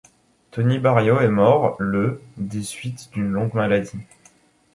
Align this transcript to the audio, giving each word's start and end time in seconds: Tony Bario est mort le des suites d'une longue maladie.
Tony 0.49 0.79
Bario 0.79 1.19
est 1.19 1.27
mort 1.29 1.75
le 1.77 2.23
des 2.35 2.63
suites 2.63 3.11
d'une 3.13 3.29
longue 3.31 3.53
maladie. 3.53 3.99